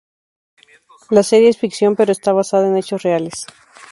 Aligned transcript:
La 1.11 1.21
serie 1.21 1.49
es 1.49 1.59
ficción, 1.59 1.95
pero 1.95 2.11
está 2.11 2.33
basada 2.33 2.65
en 2.65 2.75
hechos 2.75 3.03
reales. 3.03 3.45